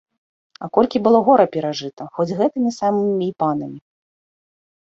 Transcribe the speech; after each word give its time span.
А 0.67 0.69
колькі 0.77 1.01
было 1.07 1.19
гора 1.27 1.45
перажыта 1.55 2.03
хоць 2.15 2.35
гэтымі 2.39 2.73
самымі 2.79 3.25
і 3.31 3.37
панамі. 3.45 3.79